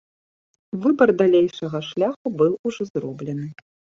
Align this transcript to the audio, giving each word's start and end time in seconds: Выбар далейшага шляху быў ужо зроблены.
Выбар 0.85 1.09
далейшага 1.21 1.81
шляху 1.89 2.27
быў 2.39 2.57
ужо 2.69 2.83
зроблены. 2.93 3.47